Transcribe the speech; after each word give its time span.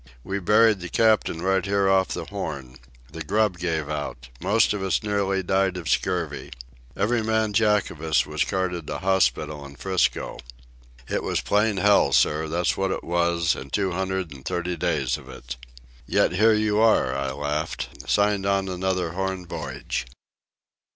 We 0.23 0.39
buried 0.39 0.79
the 0.79 0.89
captain 0.89 1.43
right 1.43 1.63
here 1.63 1.87
off 1.87 2.07
the 2.07 2.25
Horn. 2.25 2.79
The 3.11 3.23
grub 3.23 3.59
gave 3.59 3.87
out. 3.87 4.29
Most 4.39 4.73
of 4.73 4.81
us 4.81 5.03
nearly 5.03 5.43
died 5.43 5.77
of 5.77 5.87
scurvy. 5.87 6.49
Every 6.97 7.21
man 7.21 7.53
Jack 7.53 7.91
of 7.91 8.01
us 8.01 8.25
was 8.25 8.43
carted 8.43 8.87
to 8.87 8.97
hospital 8.97 9.63
in 9.63 9.75
'Frisco. 9.75 10.39
It 11.07 11.21
was 11.21 11.41
plain 11.41 11.77
hell, 11.77 12.13
sir, 12.13 12.47
that's 12.47 12.75
what 12.75 12.89
it 12.89 13.03
was, 13.03 13.55
an' 13.55 13.69
two 13.69 13.91
hundred 13.91 14.31
and 14.33 14.43
thirty 14.43 14.75
days 14.75 15.17
of 15.17 15.29
it." 15.29 15.55
"Yet 16.07 16.31
here 16.31 16.51
you 16.55 16.79
are," 16.79 17.15
I 17.15 17.29
laughed; 17.31 17.89
"signed 18.09 18.47
on 18.47 18.69
another 18.69 19.11
Horn 19.11 19.45
voyage." 19.45 20.07